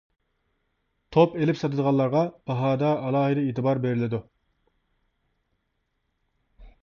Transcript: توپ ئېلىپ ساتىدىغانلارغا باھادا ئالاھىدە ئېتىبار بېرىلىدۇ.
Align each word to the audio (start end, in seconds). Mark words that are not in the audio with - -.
توپ 1.15 1.35
ئېلىپ 1.41 1.59
ساتىدىغانلارغا 1.59 2.23
باھادا 2.51 2.89
ئالاھىدە 3.09 3.43
ئېتىبار 3.49 3.83
بېرىلىدۇ. 3.85 4.23